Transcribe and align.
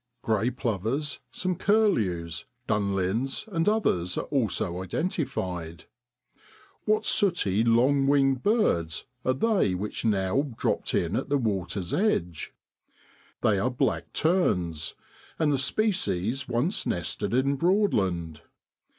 Grrey 0.23 0.49
plovers, 0.49 1.19
some 1.29 1.55
curlews, 1.55 2.45
dunlins, 2.67 3.47
and 3.49 3.69
others 3.69 4.17
are 4.17 4.23
also 4.31 4.81
identified. 4.81 5.83
What 6.85 7.05
sooty 7.05 7.63
long 7.63 8.07
winged 8.07 8.41
birds 8.41 9.05
are 9.23 9.33
they 9.35 9.75
which 9.75 10.03
now 10.03 10.53
dropped 10.57 10.95
in 10.95 11.15
at 11.15 11.29
the 11.29 11.37
water's 11.37 11.93
edge? 11.93 12.51
They 13.41 13.59
are 13.59 13.69
black 13.69 14.11
terns, 14.11 14.95
and 15.37 15.53
the 15.53 15.59
species 15.59 16.47
once 16.49 16.87
nested 16.87 17.31
in 17.35 17.55
Broadland. 17.55 18.41